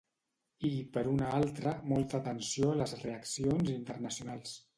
I, 0.69 0.69
per 0.95 1.03
una 1.11 1.27
altra, 1.39 1.73
molta 1.91 2.21
atenció 2.21 2.71
a 2.73 2.79
les 2.81 2.97
reaccions 3.05 3.71
internacionals. 3.77 4.59